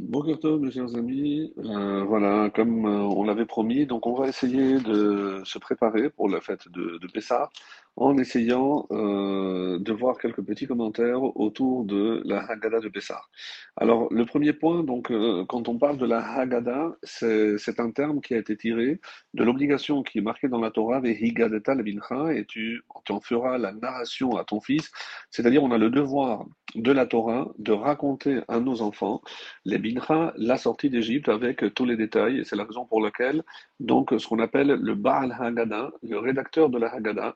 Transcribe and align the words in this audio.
Bonjour 0.00 0.60
mes 0.60 0.70
chers 0.70 0.94
amis. 0.94 1.52
Euh, 1.58 2.04
voilà, 2.04 2.50
comme 2.54 2.86
euh, 2.86 3.00
on 3.00 3.24
l'avait 3.24 3.46
promis, 3.46 3.84
donc 3.84 4.06
on 4.06 4.14
va 4.14 4.28
essayer 4.28 4.78
de 4.78 5.42
se 5.44 5.58
préparer 5.58 6.08
pour 6.08 6.28
la 6.28 6.40
fête 6.40 6.68
de, 6.68 6.98
de 6.98 7.06
Pessah 7.08 7.50
en 8.00 8.16
essayant 8.16 8.86
euh, 8.92 9.78
de 9.80 9.92
voir 9.92 10.18
quelques 10.18 10.42
petits 10.42 10.68
commentaires 10.68 11.20
autour 11.36 11.84
de 11.84 12.22
la 12.24 12.48
Haggadah 12.48 12.78
de 12.78 12.88
Pessah. 12.88 13.20
Alors, 13.76 14.06
le 14.12 14.24
premier 14.24 14.52
point, 14.52 14.84
donc, 14.84 15.10
euh, 15.10 15.44
quand 15.48 15.68
on 15.68 15.78
parle 15.78 15.98
de 15.98 16.06
la 16.06 16.20
Haggadah, 16.20 16.96
c'est 17.02 17.80
un 17.80 17.90
terme 17.90 18.20
qui 18.20 18.34
a 18.34 18.38
été 18.38 18.56
tiré 18.56 19.00
de 19.34 19.42
l'obligation 19.42 20.04
qui 20.04 20.18
est 20.18 20.20
marquée 20.20 20.46
dans 20.46 20.60
la 20.60 20.70
Torah, 20.70 21.00
Vehigadeta 21.00 21.74
Levincha, 21.74 22.32
et 22.34 22.44
tu, 22.44 22.82
en 23.08 23.20
feras 23.20 23.58
la 23.58 23.72
narration 23.72 24.36
à 24.36 24.44
ton 24.44 24.60
fils. 24.60 24.92
C'est-à-dire, 25.30 25.64
on 25.64 25.72
a 25.72 25.78
le 25.78 25.90
devoir 25.90 26.46
de 26.76 26.92
la 26.92 27.06
Torah 27.06 27.48
de 27.58 27.72
raconter 27.72 28.40
à 28.46 28.60
nos 28.60 28.80
enfants 28.80 29.22
les 29.64 29.78
bincha, 29.78 30.34
la 30.36 30.56
sortie 30.56 30.90
d'Égypte 30.90 31.28
avec 31.28 31.74
tous 31.74 31.84
les 31.84 31.96
détails. 31.96 32.40
Et 32.40 32.44
c'est 32.44 32.56
la 32.56 32.64
raison 32.64 32.84
pour 32.84 33.00
laquelle, 33.00 33.42
donc, 33.80 34.14
ce 34.16 34.26
qu'on 34.28 34.38
appelle 34.38 34.68
le 34.68 34.94
Baal 34.94 35.36
Haggadah, 35.36 35.90
le 36.02 36.18
rédacteur 36.18 36.68
de 36.68 36.78
la 36.78 36.94
Haggadah. 36.94 37.34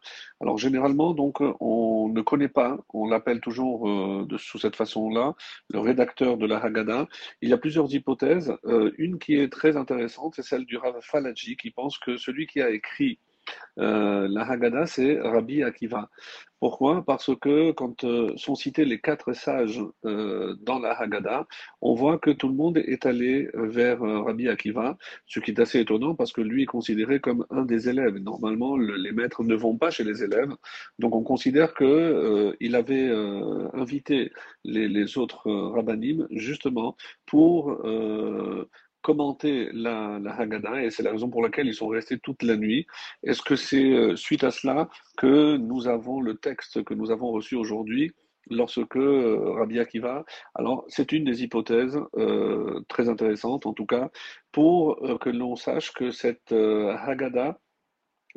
Généralement, 0.56 1.14
donc, 1.14 1.40
on 1.60 2.08
ne 2.08 2.20
connaît 2.22 2.48
pas, 2.48 2.78
on 2.92 3.08
l'appelle 3.08 3.40
toujours 3.40 3.88
euh, 3.88 4.26
sous 4.38 4.58
cette 4.58 4.76
façon-là, 4.76 5.34
le 5.70 5.78
rédacteur 5.78 6.36
de 6.36 6.46
la 6.46 6.58
Haggadah. 6.58 7.08
Il 7.40 7.48
y 7.48 7.52
a 7.52 7.58
plusieurs 7.58 7.92
hypothèses. 7.94 8.54
Euh, 8.64 8.92
une 8.98 9.18
qui 9.18 9.36
est 9.36 9.52
très 9.52 9.76
intéressante, 9.76 10.34
c'est 10.36 10.42
celle 10.42 10.64
du 10.64 10.76
Rav 10.76 10.98
Falaji, 11.02 11.56
qui 11.56 11.70
pense 11.70 11.98
que 11.98 12.16
celui 12.16 12.46
qui 12.46 12.60
a 12.60 12.70
écrit 12.70 13.18
euh, 13.78 14.28
la 14.28 14.42
Haggadah, 14.42 14.86
c'est 14.86 15.20
Rabbi 15.20 15.62
Akiva. 15.62 16.10
Pourquoi? 16.60 17.04
Parce 17.04 17.34
que 17.40 17.72
quand 17.72 18.04
euh, 18.04 18.32
sont 18.36 18.54
cités 18.54 18.84
les 18.84 19.00
quatre 19.00 19.32
sages 19.32 19.82
euh, 20.04 20.54
dans 20.60 20.78
la 20.78 20.92
Haggadah, 20.92 21.46
on 21.80 21.94
voit 21.94 22.18
que 22.18 22.30
tout 22.30 22.48
le 22.48 22.54
monde 22.54 22.78
est 22.78 23.06
allé 23.06 23.48
vers 23.54 24.00
Rabbi 24.00 24.48
Akiva, 24.48 24.96
ce 25.26 25.40
qui 25.40 25.50
est 25.52 25.60
assez 25.60 25.80
étonnant 25.80 26.14
parce 26.14 26.32
que 26.32 26.40
lui 26.40 26.62
est 26.64 26.66
considéré 26.66 27.20
comme 27.20 27.46
un 27.50 27.64
des 27.64 27.88
élèves. 27.88 28.16
Normalement, 28.18 28.76
les 28.76 29.12
maîtres 29.12 29.42
ne 29.42 29.54
vont 29.54 29.76
pas 29.76 29.90
chez 29.90 30.04
les 30.04 30.22
élèves, 30.22 30.52
donc 30.98 31.14
on 31.16 31.22
considère 31.22 31.74
que 31.74 32.54
il 32.60 32.76
avait 32.76 33.10
invité 33.74 34.32
les, 34.64 34.88
les 34.88 35.18
autres 35.18 35.50
rabbinim 35.50 36.26
justement 36.30 36.96
pour 37.26 37.82
commenter 39.02 39.68
la, 39.72 40.18
la 40.20 40.34
Haggadah 40.34 40.82
et 40.84 40.90
c'est 40.90 41.02
la 41.02 41.10
raison 41.10 41.28
pour 41.28 41.42
laquelle 41.42 41.66
ils 41.66 41.74
sont 41.74 41.88
restés 41.88 42.18
toute 42.18 42.42
la 42.42 42.56
nuit. 42.56 42.86
Est-ce 43.22 43.42
que 43.42 43.56
c'est 43.56 43.92
euh, 43.92 44.16
suite 44.16 44.44
à 44.44 44.50
cela 44.50 44.88
que 45.18 45.56
nous 45.56 45.88
avons 45.88 46.20
le 46.20 46.36
texte 46.36 46.82
que 46.84 46.94
nous 46.94 47.10
avons 47.10 47.30
reçu 47.32 47.56
aujourd'hui 47.56 48.12
lorsque 48.50 48.96
euh, 48.96 49.52
Rabbi 49.58 49.78
Akiva, 49.78 50.24
alors 50.54 50.84
c'est 50.88 51.12
une 51.12 51.24
des 51.24 51.42
hypothèses 51.42 51.98
euh, 52.16 52.80
très 52.88 53.08
intéressantes 53.08 53.66
en 53.66 53.72
tout 53.72 53.86
cas, 53.86 54.10
pour 54.50 54.98
que 55.20 55.30
l'on 55.30 55.56
sache 55.56 55.92
que 55.92 56.10
cette 56.10 56.52
Haggadah 56.52 57.58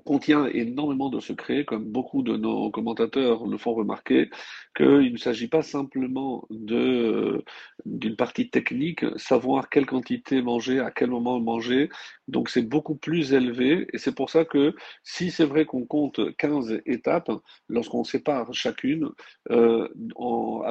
contient 0.03 0.45
énormément 0.47 1.09
de 1.09 1.19
secrets, 1.19 1.65
comme 1.65 1.85
beaucoup 1.85 2.21
de 2.21 2.35
nos 2.35 2.69
commentateurs 2.69 3.47
le 3.47 3.57
font 3.57 3.73
remarquer, 3.73 4.29
qu'il 4.75 5.13
ne 5.13 5.17
s'agit 5.17 5.47
pas 5.47 5.61
simplement 5.61 6.47
d'une 6.49 8.15
partie 8.17 8.49
technique, 8.49 9.05
savoir 9.17 9.69
quelle 9.69 9.85
quantité 9.85 10.41
manger, 10.41 10.79
à 10.79 10.91
quel 10.91 11.09
moment 11.09 11.39
manger, 11.39 11.89
donc 12.27 12.49
c'est 12.49 12.61
beaucoup 12.61 12.95
plus 12.95 13.33
élevé, 13.33 13.87
et 13.93 13.97
c'est 13.97 14.13
pour 14.13 14.29
ça 14.29 14.45
que 14.45 14.75
si 15.03 15.31
c'est 15.31 15.45
vrai 15.45 15.65
qu'on 15.65 15.85
compte 15.85 16.35
15 16.37 16.81
étapes, 16.85 17.31
lorsqu'on 17.69 18.03
sépare 18.03 18.53
chacune, 18.53 19.09
euh, 19.51 19.87
en 20.15 20.63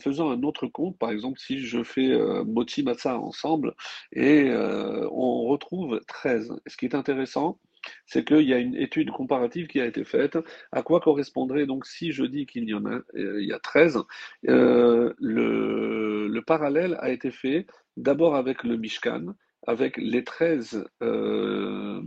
faisant 0.00 0.30
un 0.30 0.42
autre 0.42 0.66
compte, 0.66 0.98
par 0.98 1.10
exemple 1.10 1.38
si 1.38 1.60
je 1.60 1.82
fais 1.82 2.10
euh, 2.10 2.44
Moti 2.44 2.82
Matza 2.82 3.18
ensemble, 3.18 3.74
et 4.12 4.44
euh, 4.48 5.08
on 5.10 5.44
retrouve 5.44 6.00
13. 6.06 6.52
ce 6.66 6.76
qui 6.76 6.86
est 6.86 6.94
intéressant, 6.94 7.58
c'est 8.06 8.24
qu'il 8.24 8.48
y 8.48 8.54
a 8.54 8.58
une 8.58 8.74
étude 8.76 9.10
comparative 9.10 9.66
qui 9.66 9.80
a 9.80 9.86
été 9.86 10.04
faite. 10.04 10.38
À 10.72 10.82
quoi 10.82 11.00
correspondrait 11.00 11.66
donc 11.66 11.86
si 11.86 12.12
je 12.12 12.24
dis 12.24 12.46
qu'il 12.46 12.64
y 12.68 12.74
en 12.74 12.84
a, 12.86 13.00
euh, 13.16 13.40
il 13.40 13.48
y 13.48 13.52
a 13.52 13.58
13, 13.58 13.98
euh, 14.48 15.12
le, 15.18 16.28
le, 16.28 16.42
parallèle 16.42 16.96
a 17.00 17.10
été 17.10 17.30
fait 17.30 17.66
d'abord 17.96 18.36
avec 18.36 18.64
le 18.64 18.76
Mishkan, 18.76 19.34
avec 19.66 19.96
les 19.96 20.24
13 20.24 20.86
euh, 21.02 22.02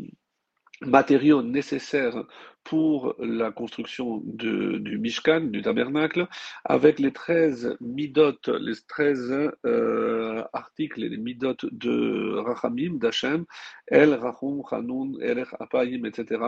matériaux 0.81 1.41
nécessaires 1.41 2.23
pour 2.67 3.15
la 3.17 3.49
construction 3.49 4.21
du 4.25 4.97
Mishkan, 4.99 5.39
du 5.39 5.61
tabernacle, 5.61 6.27
avec 6.65 6.99
les 6.99 7.13
13 7.13 7.77
midot, 7.79 8.33
les 8.59 8.73
13 8.89 9.51
euh, 9.65 10.43
articles 10.51 10.99
les 10.99 11.15
midot 11.15 11.55
de 11.71 12.35
Rachamim, 12.39 12.97
d'Hachem, 12.97 13.45
El, 13.87 14.13
Rachum, 14.15 14.63
Hanun, 14.69 15.13
Erech, 15.21 15.47
Apayim, 15.61 16.03
etc. 16.03 16.41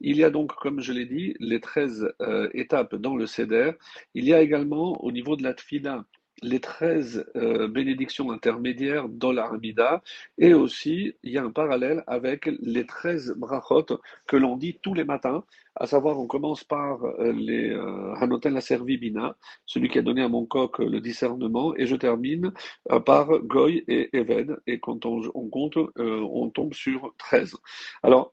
Il 0.00 0.16
y 0.16 0.22
a 0.22 0.30
donc, 0.30 0.54
comme 0.54 0.80
je 0.80 0.92
l'ai 0.92 1.06
dit, 1.06 1.34
les 1.40 1.60
13 1.60 2.14
euh, 2.22 2.48
étapes 2.54 2.94
dans 2.94 3.16
le 3.16 3.26
Seder. 3.26 3.72
Il 4.14 4.24
y 4.24 4.32
a 4.32 4.40
également, 4.40 5.02
au 5.02 5.10
niveau 5.10 5.34
de 5.34 5.42
la 5.42 5.52
Tfila, 5.52 6.04
les 6.42 6.60
13 6.60 7.26
euh, 7.36 7.68
bénédictions 7.68 8.30
intermédiaires 8.30 9.08
dans 9.08 9.32
l'Armida, 9.32 10.02
et 10.38 10.54
aussi 10.54 11.14
il 11.22 11.32
y 11.32 11.38
a 11.38 11.42
un 11.44 11.50
parallèle 11.50 12.04
avec 12.06 12.46
les 12.60 12.86
13 12.86 13.34
brachot 13.36 13.86
que 14.26 14.36
l'on 14.36 14.56
dit 14.56 14.78
tous 14.82 14.94
les 14.94 15.04
matins, 15.04 15.44
à 15.76 15.86
savoir 15.86 16.18
on 16.18 16.26
commence 16.26 16.64
par 16.64 17.04
euh, 17.04 17.32
les 17.32 17.70
euh, 17.70 18.14
Hanotel 18.14 18.56
Aservi 18.56 18.96
Bina, 18.96 19.36
celui 19.66 19.88
qui 19.88 19.98
a 19.98 20.02
donné 20.02 20.22
à 20.22 20.28
mon 20.28 20.46
coq 20.46 20.78
le 20.78 21.00
discernement, 21.00 21.74
et 21.76 21.86
je 21.86 21.96
termine 21.96 22.52
euh, 22.90 23.00
par 23.00 23.28
Goy 23.40 23.84
et 23.88 24.16
Eved, 24.16 24.58
et 24.66 24.80
quand 24.80 25.04
on, 25.06 25.22
on 25.34 25.48
compte, 25.48 25.76
on 25.96 26.50
tombe 26.50 26.74
sur 26.74 27.14
13. 27.18 27.56
Alors, 28.02 28.32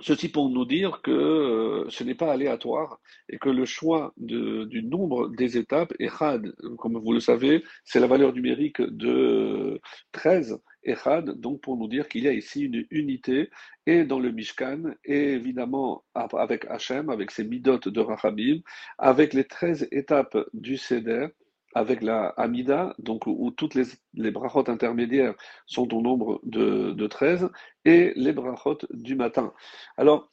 Ceci 0.00 0.28
pour 0.28 0.50
nous 0.50 0.64
dire 0.64 1.02
que 1.02 1.12
euh, 1.12 1.88
ce 1.88 2.02
n'est 2.02 2.16
pas 2.16 2.32
aléatoire 2.32 3.00
et 3.28 3.38
que 3.38 3.48
le 3.48 3.64
choix 3.64 4.12
du 4.16 4.82
nombre 4.82 5.28
des 5.28 5.56
étapes, 5.56 5.94
Echad, 6.00 6.52
comme 6.78 6.98
vous 6.98 7.12
le 7.12 7.20
savez, 7.20 7.62
c'est 7.84 8.00
la 8.00 8.08
valeur 8.08 8.32
numérique 8.32 8.82
de 8.82 9.80
13, 10.10 10.60
Echad, 10.82 11.38
donc 11.40 11.60
pour 11.60 11.76
nous 11.76 11.86
dire 11.86 12.08
qu'il 12.08 12.24
y 12.24 12.28
a 12.28 12.32
ici 12.32 12.62
une 12.62 12.84
unité, 12.90 13.50
et 13.86 14.04
dans 14.04 14.18
le 14.18 14.32
Mishkan, 14.32 14.82
et 15.04 15.34
évidemment 15.34 16.04
avec 16.14 16.64
Hachem, 16.64 17.08
avec 17.08 17.30
ses 17.30 17.44
midotes 17.44 17.88
de 17.88 18.00
Rachamim, 18.00 18.60
avec 18.98 19.32
les 19.32 19.44
13 19.44 19.88
étapes 19.92 20.36
du 20.54 20.76
Seder, 20.76 21.28
avec 21.74 22.02
la 22.02 22.28
Amida, 22.36 22.94
donc 22.98 23.26
où, 23.26 23.50
toutes 23.50 23.74
les, 23.74 23.84
les 24.14 24.30
brachot 24.30 24.68
intermédiaires 24.68 25.34
sont 25.66 25.92
au 25.94 26.00
nombre 26.00 26.40
de, 26.44 26.92
de 26.92 27.06
13, 27.06 27.50
et 27.84 28.12
les 28.16 28.32
brachot 28.32 28.78
du 28.90 29.16
matin. 29.16 29.52
Alors, 29.96 30.30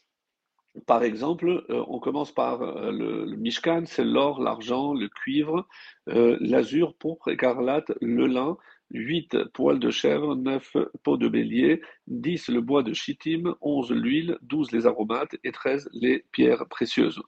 par 0.88 1.04
exemple, 1.04 1.66
euh, 1.70 1.84
on 1.88 2.00
commence 2.00 2.32
par 2.32 2.62
euh, 2.62 2.92
le, 2.92 3.26
le, 3.26 3.36
Mishkan, 3.36 3.84
c'est 3.86 4.06
l'or, 4.06 4.42
l'argent, 4.42 4.94
le 4.94 5.10
cuivre, 5.10 5.68
euh, 6.10 6.38
l'azur, 6.40 6.96
pourpre, 6.96 7.28
écarlate, 7.30 7.92
le 8.02 8.28
lin, 8.28 8.58
8 8.94 9.46
poils 9.54 9.80
de 9.80 9.90
chèvre, 9.90 10.36
9 10.36 10.78
peaux 11.04 11.18
de 11.18 11.28
bélier, 11.28 11.82
10 12.08 12.50
le 12.50 12.62
bois 12.62 12.84
de 12.84 12.94
chittim, 12.94 13.56
11 13.62 13.92
l'huile, 13.92 14.38
12 14.42 14.72
les 14.72 14.86
aromates 14.86 15.36
et 15.44 15.52
13 15.52 15.90
les 15.94 16.26
pierres 16.32 16.66
précieuses. 16.70 17.22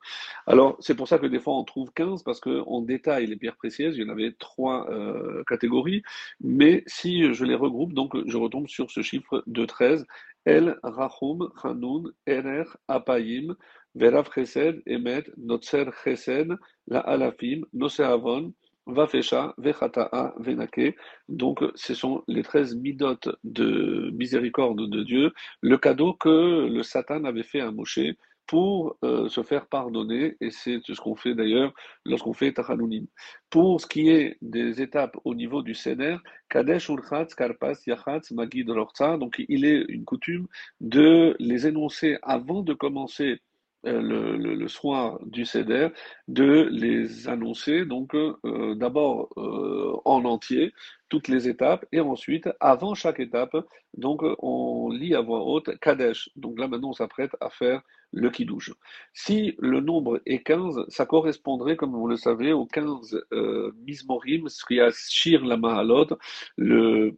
Alors, 0.48 0.78
c'est 0.80 0.96
pour 0.96 1.08
ça 1.08 1.20
que 1.20 1.28
des 1.28 1.40
fois 1.40 1.58
on 1.58 1.64
trouve 1.64 1.92
15 1.94 2.24
parce 2.24 2.40
qu'on 2.40 2.82
détaille 2.82 3.28
les 3.28 3.36
pierres 3.36 3.58
précieuses, 3.58 3.98
il 3.98 4.04
y 4.04 4.06
en 4.06 4.10
avait 4.10 4.34
trois 4.40 4.90
euh, 4.90 5.44
catégories, 5.48 6.04
mais 6.42 6.84
si 6.88 7.34
je 7.34 7.46
les 7.46 7.56
regroupe, 7.56 7.94
donc 7.94 8.16
je 8.28 8.38
retombe 8.38 8.68
sur 8.68 8.92
ce 8.92 9.02
chiffre 9.02 9.44
de 9.48 9.66
13. 9.66 10.06
El, 10.46 10.78
Rachum, 10.84 11.52
Hanun, 11.64 12.12
Erer, 12.28 12.66
Apayim, 12.90 13.56
Verav 13.96 14.30
Chesed, 14.34 14.82
Emet, 14.86 15.24
Notzer 15.38 15.86
Chesed, 16.04 16.58
La 16.88 17.00
Alafim, 17.00 17.64
Noseavon, 17.72 18.54
Vafesha, 18.86 19.54
Vechata'a, 19.58 20.34
Venake. 20.38 20.96
Donc, 21.30 21.64
ce 21.76 21.94
sont 21.94 22.24
les 22.28 22.44
13 22.44 22.76
midotes 22.76 23.30
de 23.44 24.12
miséricorde 24.14 24.90
de 24.90 25.04
Dieu, 25.04 25.32
le 25.62 25.78
cadeau 25.78 26.14
que 26.14 26.68
le 26.68 26.84
Satan 26.84 27.24
avait 27.24 27.44
fait 27.44 27.62
à 27.62 27.72
Moshe 27.72 28.00
pour 28.46 28.98
euh, 29.04 29.30
se 29.30 29.42
faire 29.42 29.68
pardonner, 29.68 30.36
et 30.42 30.52
c'est 30.52 30.80
ce 30.84 31.00
qu'on 31.00 31.16
fait 31.16 31.34
d'ailleurs 31.34 31.74
lorsqu'on 32.06 32.34
fait 32.34 32.52
Tachanunim. 32.52 33.08
Pour 33.50 33.80
ce 33.80 33.88
qui 33.88 34.10
est 34.10 34.38
des 34.42 34.82
étapes 34.82 35.16
au 35.24 35.34
niveau 35.34 35.62
du 35.62 35.74
Seder, 35.74 36.18
Kadesh 36.50 36.90
Urchatz, 36.90 37.36
Karpas, 37.36 37.76
Yachatz, 37.88 38.32
Magid 38.32 38.70
Rorza, 38.70 39.18
donc 39.18 39.42
il 39.48 39.66
est 39.66 39.86
une 39.88 40.04
coutume 40.04 40.48
de 40.82 41.36
les 41.40 41.68
énoncer 41.68 42.18
avant 42.22 42.62
de 42.62 42.74
commencer 42.74 43.40
le, 43.84 44.38
le, 44.38 44.56
le, 44.56 44.68
soir 44.68 45.20
du 45.26 45.46
CEDER, 45.46 45.90
de 46.28 46.68
les 46.72 47.28
annoncer, 47.28 47.86
donc 47.86 48.16
euh, 48.16 48.76
d'abord 48.76 49.30
euh, 49.38 49.94
en 50.06 50.26
entier, 50.26 50.74
toutes 51.10 51.28
les 51.28 51.48
étapes, 51.48 51.86
et 51.92 52.00
ensuite, 52.00 52.50
avant 52.60 52.96
chaque 52.96 53.20
étape, 53.20 53.56
donc 53.96 54.22
on 54.40 54.90
lit 54.90 55.16
à 55.16 55.22
voix 55.22 55.44
haute 55.44 55.78
Kadesh. 55.80 56.30
Donc 56.36 56.60
là 56.60 56.68
maintenant 56.68 56.90
on 56.90 56.94
s'apprête 56.94 57.36
à 57.40 57.50
faire 57.50 57.82
le 58.12 58.30
kiddush. 58.30 58.72
Si 59.14 59.56
le 59.60 59.80
nombre 59.80 60.22
est 60.26 60.44
15, 60.44 60.86
ça 60.88 61.06
correspondrait, 61.06 61.76
comme 61.76 61.92
vous 61.92 62.08
le 62.08 62.16
savez, 62.16 62.54
aux 62.54 62.66
15 62.66 63.26
euh, 63.34 63.72
mismorim, 63.86 64.48
shir 64.50 65.46
la 65.46 65.58
mahalot, 65.58 66.08
le 66.58 67.18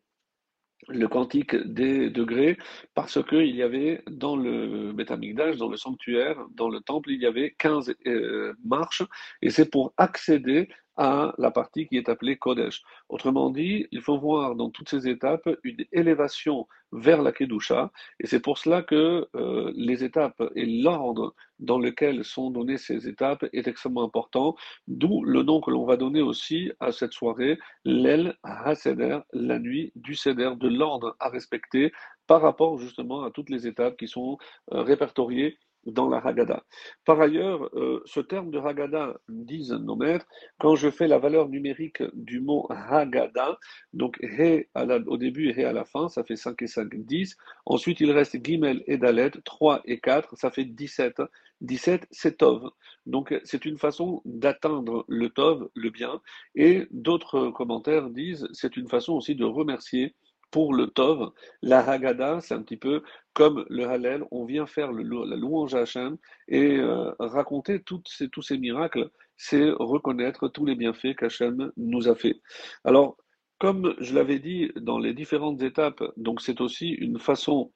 le 0.87 1.07
quantique 1.07 1.55
des 1.55 2.09
degrés, 2.09 2.57
parce 2.93 3.23
qu'il 3.23 3.55
y 3.55 3.63
avait 3.63 4.03
dans 4.09 4.35
le 4.35 4.91
Betamigdash, 4.93 5.57
dans 5.57 5.69
le 5.69 5.77
sanctuaire, 5.77 6.37
dans 6.51 6.69
le 6.69 6.79
temple, 6.81 7.11
il 7.11 7.21
y 7.21 7.25
avait 7.25 7.55
15 7.57 7.93
euh, 8.07 8.53
marches, 8.63 9.03
et 9.41 9.49
c'est 9.49 9.69
pour 9.69 9.93
accéder 9.97 10.69
à 10.97 11.33
la 11.37 11.51
partie 11.51 11.87
qui 11.87 11.97
est 11.97 12.09
appelée 12.09 12.37
Kodesh. 12.37 12.83
Autrement 13.09 13.49
dit, 13.49 13.87
il 13.91 14.01
faut 14.01 14.17
voir 14.17 14.55
dans 14.55 14.69
toutes 14.69 14.89
ces 14.89 15.07
étapes 15.07 15.49
une 15.63 15.85
élévation 15.91 16.67
vers 16.91 17.21
la 17.21 17.31
Kedusha, 17.31 17.91
et 18.19 18.27
c'est 18.27 18.39
pour 18.39 18.57
cela 18.57 18.81
que 18.81 19.27
euh, 19.35 19.71
les 19.75 20.03
étapes 20.03 20.41
et 20.55 20.65
l'ordre 20.65 21.35
dans 21.59 21.79
lequel 21.79 22.23
sont 22.23 22.51
données 22.51 22.77
ces 22.77 23.07
étapes 23.07 23.45
est 23.51 23.67
extrêmement 23.67 24.03
important, 24.03 24.55
d'où 24.87 25.23
le 25.23 25.43
nom 25.43 25.61
que 25.61 25.71
l'on 25.71 25.85
va 25.85 25.97
donner 25.97 26.21
aussi 26.21 26.71
à 26.79 26.91
cette 26.91 27.13
soirée, 27.13 27.57
l'El 27.83 28.37
HaSeder, 28.43 29.19
la 29.33 29.59
nuit 29.59 29.91
du 29.95 30.15
Seder, 30.15 30.51
de 30.57 30.67
l'ordre 30.67 31.15
à 31.19 31.29
respecter 31.29 31.91
par 32.27 32.41
rapport 32.41 32.77
justement 32.77 33.23
à 33.23 33.31
toutes 33.31 33.49
les 33.49 33.67
étapes 33.67 33.97
qui 33.97 34.07
sont 34.07 34.37
euh, 34.71 34.81
répertoriées 34.81 35.57
dans 35.85 36.09
la 36.09 36.17
Haggadah. 36.17 36.63
Par 37.05 37.19
ailleurs, 37.21 37.69
euh, 37.75 38.01
ce 38.05 38.19
terme 38.19 38.51
de 38.51 38.59
Haggadah, 38.59 39.15
disent 39.29 39.71
nos 39.71 39.95
maîtres, 39.95 40.25
quand 40.59 40.75
je 40.75 40.89
fais 40.89 41.07
la 41.07 41.19
valeur 41.19 41.49
numérique 41.49 42.03
du 42.13 42.39
mot 42.39 42.67
Haggadah, 42.69 43.57
donc 43.93 44.17
He 44.21 44.67
au 45.07 45.17
début 45.17 45.49
et 45.49 45.61
He 45.61 45.65
à 45.65 45.73
la 45.73 45.85
fin, 45.85 46.09
ça 46.09 46.23
fait 46.23 46.35
5 46.35 46.61
et 46.61 46.67
5, 46.67 46.95
10. 46.95 47.37
Ensuite, 47.65 47.99
il 47.99 48.11
reste 48.11 48.43
Gimel 48.43 48.83
et 48.87 48.97
Dalet, 48.97 49.31
3 49.43 49.81
et 49.85 49.99
4, 49.99 50.37
ça 50.37 50.51
fait 50.51 50.65
17. 50.65 51.21
17, 51.61 52.07
c'est 52.11 52.37
Tov. 52.37 52.69
Donc, 53.05 53.33
c'est 53.43 53.65
une 53.65 53.77
façon 53.77 54.21
d'atteindre 54.25 55.05
le 55.07 55.29
Tov, 55.29 55.69
le 55.73 55.89
bien. 55.89 56.21
Et 56.55 56.87
d'autres 56.91 57.49
commentaires 57.49 58.09
disent, 58.09 58.47
c'est 58.51 58.77
une 58.77 58.89
façon 58.89 59.13
aussi 59.13 59.35
de 59.35 59.45
remercier 59.45 60.15
pour 60.51 60.73
le 60.73 60.87
Tov, 60.87 61.31
la 61.61 61.79
Haggadah, 61.79 62.41
c'est 62.41 62.53
un 62.53 62.61
petit 62.61 62.77
peu 62.77 63.03
comme 63.33 63.65
le 63.69 63.85
Hallel, 63.85 64.23
on 64.31 64.45
vient 64.45 64.65
faire 64.65 64.91
la 64.91 65.35
louange 65.35 65.75
à 65.75 65.81
Hachem 65.81 66.17
et 66.47 66.77
euh, 66.77 67.11
raconter 67.19 67.81
tous 67.83 68.01
ces 68.41 68.57
miracles, 68.57 69.09
c'est 69.35 69.69
reconnaître 69.71 70.47
tous 70.47 70.65
les 70.65 70.75
bienfaits 70.75 71.15
qu'Hachem 71.17 71.71
nous 71.75 72.07
a 72.07 72.15
fait. 72.15 72.39
Alors, 72.85 73.17
comme 73.57 73.95
je 73.99 74.13
l'avais 74.13 74.39
dit 74.39 74.71
dans 74.75 74.99
les 74.99 75.13
différentes 75.13 75.61
étapes, 75.61 76.03
donc 76.17 76.41
c'est 76.41 76.61
aussi 76.61 76.89
une 76.89 77.19
façon 77.19 77.73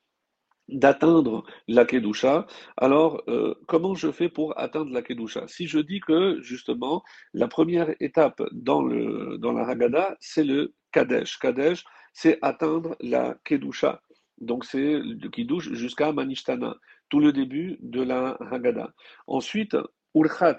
d'atteindre 0.69 1.44
la 1.68 1.83
Kedusha. 1.83 2.45
Alors, 2.77 3.24
euh, 3.27 3.56
comment 3.68 3.95
je 3.95 4.12
fais 4.12 4.30
pour 4.30 4.57
atteindre 4.57 4.92
la 4.92 5.01
Kedusha? 5.01 5.48
Si 5.48 5.68
je 5.68 5.80
dis 5.80 6.00
que, 6.00 6.39
justement, 6.42 7.04
la 7.33 7.48
première 7.48 7.94
étape 8.00 8.42
dans, 8.51 8.83
dans 8.83 9.51
la 9.51 9.68
Haggadah, 9.68 10.15
c'est 10.19 10.44
le 10.44 10.74
Kadesh. 10.92 11.39
Kadesh, 11.39 11.83
c'est 12.21 12.38
atteindre 12.42 12.98
la 13.00 13.38
Kedusha. 13.45 14.01
Donc 14.39 14.66
c'est 14.66 15.00
le 15.00 15.30
Kiddush 15.30 15.71
jusqu'à 15.71 16.12
Manishtana, 16.12 16.75
tout 17.07 17.21
le 17.21 17.31
début 17.31 17.77
de 17.80 18.01
la 18.01 18.38
Haggadah. 18.51 18.92
Ensuite, 19.27 19.77
Urchat. 20.13 20.57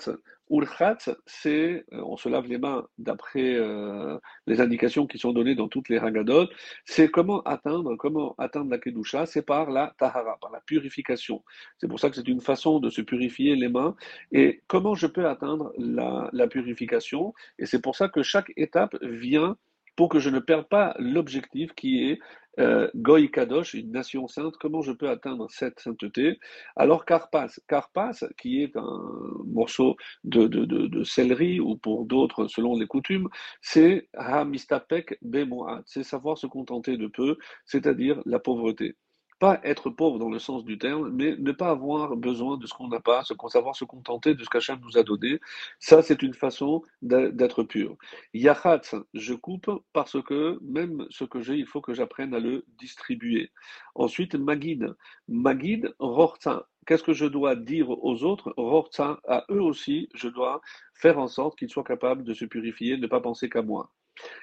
Urchat, 0.48 0.96
c'est, 1.26 1.84
euh, 1.92 2.02
on 2.12 2.16
se 2.16 2.30
lave 2.30 2.46
les 2.48 2.56
mains 2.56 2.86
d'après 2.96 3.56
euh, 3.56 4.18
les 4.46 4.62
indications 4.62 5.06
qui 5.06 5.18
sont 5.18 5.32
données 5.32 5.54
dans 5.54 5.68
toutes 5.68 5.90
les 5.90 5.98
Haggadot, 5.98 6.48
c'est 6.86 7.10
comment 7.10 7.42
atteindre, 7.42 7.94
comment 7.96 8.34
atteindre 8.38 8.70
la 8.70 8.78
Kedusha, 8.78 9.26
c'est 9.26 9.42
par 9.42 9.70
la 9.70 9.94
Tahara, 9.98 10.38
par 10.40 10.50
la 10.50 10.60
purification. 10.60 11.44
C'est 11.78 11.88
pour 11.88 12.00
ça 12.00 12.08
que 12.08 12.16
c'est 12.16 12.28
une 12.28 12.40
façon 12.40 12.80
de 12.80 12.88
se 12.88 13.02
purifier 13.02 13.54
les 13.54 13.68
mains. 13.68 13.94
Et 14.32 14.62
comment 14.66 14.94
je 14.94 15.06
peux 15.06 15.26
atteindre 15.26 15.74
la, 15.76 16.30
la 16.32 16.48
purification? 16.48 17.34
Et 17.58 17.66
c'est 17.66 17.82
pour 17.82 17.96
ça 17.96 18.08
que 18.08 18.22
chaque 18.22 18.50
étape 18.56 18.96
vient 19.02 19.58
pour 19.96 20.08
que 20.08 20.18
je 20.18 20.30
ne 20.30 20.38
perde 20.38 20.68
pas 20.68 20.94
l'objectif 20.98 21.72
qui 21.74 22.10
est 22.10 22.18
euh, 22.58 22.90
Goy 22.94 23.30
Kadosh, 23.30 23.74
une 23.74 23.92
nation 23.92 24.26
sainte, 24.26 24.54
comment 24.58 24.82
je 24.82 24.92
peux 24.92 25.08
atteindre 25.08 25.46
cette 25.50 25.78
sainteté? 25.78 26.38
Alors 26.76 27.04
Karpas, 27.04 27.60
Karpas, 27.68 28.24
qui 28.38 28.62
est 28.62 28.76
un 28.76 29.00
morceau 29.46 29.96
de, 30.24 30.46
de 30.46 31.04
céleri, 31.04 31.60
ou 31.60 31.76
pour 31.76 32.06
d'autres, 32.06 32.48
selon 32.48 32.78
les 32.78 32.86
coutumes, 32.86 33.28
c'est 33.62 34.08
Hamistapek 34.14 35.18
Bemoat, 35.22 35.82
c'est 35.86 36.02
savoir 36.02 36.36
se 36.38 36.46
contenter 36.46 36.96
de 36.96 37.06
peu, 37.06 37.36
c'est-à-dire 37.64 38.20
la 38.26 38.40
pauvreté 38.40 38.96
pas 39.40 39.58
être 39.64 39.88
pauvre 39.88 40.18
dans 40.18 40.28
le 40.28 40.38
sens 40.38 40.64
du 40.64 40.78
terme, 40.78 41.10
mais 41.10 41.34
ne 41.36 41.50
pas 41.50 41.70
avoir 41.70 42.14
besoin 42.14 42.58
de 42.58 42.66
ce 42.66 42.74
qu'on 42.74 42.88
n'a 42.88 43.00
pas, 43.00 43.24
savoir 43.48 43.74
se 43.74 43.84
contenter 43.84 44.34
de 44.34 44.44
ce 44.44 44.50
qu'Hachem 44.50 44.78
nous 44.82 44.98
a 44.98 45.02
donné. 45.02 45.40
Ça, 45.78 46.02
c'est 46.02 46.22
une 46.22 46.34
façon 46.34 46.82
d'être 47.00 47.62
pur. 47.62 47.96
Yachat, 48.34 48.82
je 49.14 49.32
coupe 49.34 49.70
parce 49.94 50.22
que 50.22 50.58
même 50.62 51.06
ce 51.08 51.24
que 51.24 51.40
j'ai, 51.40 51.56
il 51.56 51.66
faut 51.66 51.80
que 51.80 51.94
j'apprenne 51.94 52.34
à 52.34 52.38
le 52.38 52.66
distribuer. 52.78 53.50
Ensuite, 53.94 54.34
Magid. 54.34 54.94
Magid, 55.26 55.94
Rortza. 55.98 56.68
Qu'est-ce 56.86 57.02
que 57.02 57.14
je 57.14 57.26
dois 57.26 57.56
dire 57.56 57.88
aux 57.88 58.22
autres? 58.22 58.52
Rortza, 58.58 59.20
à 59.26 59.46
eux 59.50 59.62
aussi, 59.62 60.10
je 60.14 60.28
dois 60.28 60.60
faire 60.92 61.18
en 61.18 61.28
sorte 61.28 61.58
qu'ils 61.58 61.70
soient 61.70 61.82
capables 61.82 62.24
de 62.24 62.34
se 62.34 62.44
purifier, 62.44 62.98
ne 62.98 63.06
pas 63.06 63.20
penser 63.20 63.48
qu'à 63.48 63.62
moi. 63.62 63.90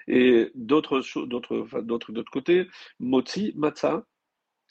Et 0.07 0.49
d'autres, 0.55 1.03
d'autres, 1.27 1.67
d'autres, 1.81 2.11
d'autre 2.11 2.31
côté, 2.31 2.67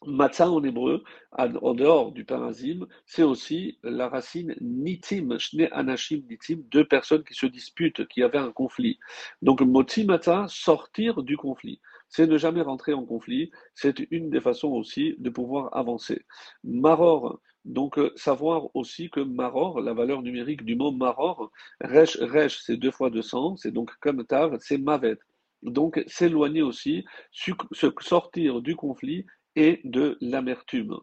Matzah 0.06 0.50
en 0.50 0.62
hébreu, 0.62 1.02
en 1.32 1.74
dehors 1.74 2.12
du 2.12 2.24
parazim, 2.24 2.86
c'est 3.04 3.22
aussi 3.22 3.78
la 3.82 4.08
racine 4.08 4.54
nitim, 4.60 5.38
shne 5.38 5.68
anashim 5.72 6.22
nitim, 6.30 6.62
deux 6.70 6.84
personnes 6.84 7.24
qui 7.24 7.34
se 7.34 7.46
disputent, 7.46 8.06
qui 8.08 8.22
avaient 8.22 8.38
un 8.38 8.52
conflit. 8.52 8.98
Donc 9.42 9.60
motzi 9.60 10.04
matzah, 10.04 10.46
sortir 10.48 11.22
du 11.22 11.36
conflit. 11.36 11.80
C'est 12.08 12.26
ne 12.26 12.38
jamais 12.38 12.62
rentrer 12.62 12.92
en 12.92 13.04
conflit, 13.04 13.50
c'est 13.74 14.06
une 14.10 14.30
des 14.30 14.40
façons 14.40 14.70
aussi 14.70 15.16
de 15.18 15.28
pouvoir 15.28 15.76
avancer. 15.76 16.24
Maror, 16.62 17.40
donc 17.64 17.98
euh, 17.98 18.12
savoir 18.14 18.68
aussi 18.74 19.10
que 19.10 19.20
maror, 19.20 19.80
la 19.80 19.92
valeur 19.92 20.22
numérique 20.22 20.64
du 20.64 20.76
mot 20.76 20.92
maror, 20.92 21.50
resh, 21.80 22.16
resh, 22.18 22.60
c'est 22.62 22.76
deux 22.76 22.92
fois 22.92 23.10
deux 23.10 23.22
cents, 23.22 23.56
c'est 23.56 23.72
donc 23.72 23.90
comme 24.00 24.24
tav, 24.24 24.56
c'est 24.60 24.78
mavet. 24.78 25.18
Donc 25.62 26.02
s'éloigner 26.06 26.62
aussi, 26.62 27.04
sortir 27.32 28.60
du 28.60 28.76
conflit 28.76 29.26
et 29.56 29.80
de 29.84 30.16
l'amertume. 30.20 30.98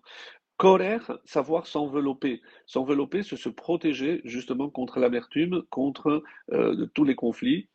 Korer, 0.58 1.00
savoir 1.26 1.68
s'envelopper. 1.68 2.42
S'envelopper, 2.68 3.24
c'est 3.24 3.36
se 3.36 3.50
protéger 3.50 4.22
justement 4.24 4.70
contre 4.70 5.00
l'amertume, 5.00 5.64
contre 5.70 6.24
euh, 6.52 6.86
tous 6.94 7.04
les 7.04 7.16
conflits. 7.16 7.68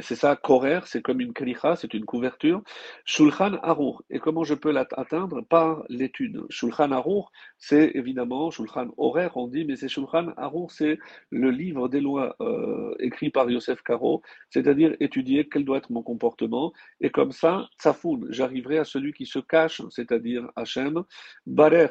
C'est 0.00 0.16
ça, 0.16 0.36
Korer, 0.36 0.80
c'est 0.86 1.02
comme 1.02 1.20
une 1.20 1.34
kalicha, 1.34 1.76
c'est 1.76 1.92
une 1.92 2.06
couverture. 2.06 2.62
Shulchan 3.04 3.58
Arour. 3.62 4.02
Et 4.08 4.20
comment 4.20 4.42
je 4.42 4.54
peux 4.54 4.70
l'atteindre 4.70 5.42
Par 5.42 5.84
l'étude. 5.90 6.46
Shulchan 6.48 6.92
Arour, 6.92 7.30
c'est 7.58 7.90
évidemment, 7.94 8.50
Shulchan 8.50 8.88
Horaire, 8.96 9.36
on 9.36 9.48
dit, 9.48 9.66
mais 9.66 9.76
c'est 9.76 9.88
Shulchan 9.88 10.32
Arour, 10.38 10.70
c'est 10.70 10.98
le 11.30 11.50
livre 11.50 11.88
des 11.88 12.00
lois 12.00 12.34
euh, 12.40 12.94
écrit 13.00 13.28
par 13.28 13.50
Yosef 13.50 13.82
Karo, 13.82 14.22
c'est-à-dire 14.48 14.96
étudier 15.00 15.46
quel 15.46 15.66
doit 15.66 15.76
être 15.76 15.92
mon 15.92 16.02
comportement. 16.02 16.72
Et 17.02 17.10
comme 17.10 17.32
ça, 17.32 17.68
Tsafoun, 17.78 18.28
j'arriverai 18.30 18.78
à 18.78 18.84
celui 18.84 19.12
qui 19.12 19.26
se 19.26 19.40
cache, 19.40 19.82
c'est-à-dire 19.90 20.50
Hachem. 20.56 21.02
Barer, 21.46 21.88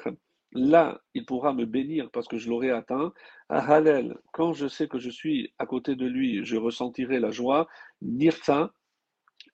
Là, 0.54 1.02
il 1.14 1.26
pourra 1.26 1.54
me 1.54 1.66
bénir 1.66 2.10
parce 2.12 2.28
que 2.28 2.38
je 2.38 2.50
l'aurai 2.50 2.72
atteint. 2.72 3.14
À 3.50 3.74
Halel, 3.74 4.18
quand 4.34 4.54
je 4.54 4.68
sais 4.68 4.88
que 4.88 5.00
je 5.00 5.10
suis 5.10 5.54
à 5.60 5.66
côté 5.66 5.96
de 5.96 6.06
lui, 6.06 6.44
je 6.46 6.58
ressentirai 6.58 7.20
la 7.20 7.32
joie. 7.32 7.68
Nirta, 8.02 8.74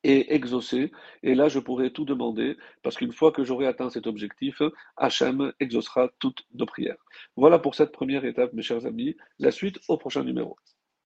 et 0.03 0.33
exaucé. 0.33 0.91
Et 1.23 1.35
là, 1.35 1.49
je 1.49 1.59
pourrai 1.59 1.91
tout 1.91 2.05
demander, 2.05 2.57
parce 2.83 2.95
qu'une 2.95 3.11
fois 3.11 3.31
que 3.31 3.43
j'aurai 3.43 3.67
atteint 3.67 3.89
cet 3.89 4.07
objectif, 4.07 4.61
Hachem 4.95 5.53
exaucera 5.59 6.09
toutes 6.19 6.45
nos 6.53 6.65
prières. 6.65 6.97
Voilà 7.35 7.59
pour 7.59 7.75
cette 7.75 7.91
première 7.91 8.25
étape, 8.25 8.53
mes 8.53 8.61
chers 8.61 8.85
amis. 8.85 9.15
La 9.39 9.51
suite 9.51 9.79
au 9.87 9.97
prochain 9.97 10.23
numéro. 10.23 10.57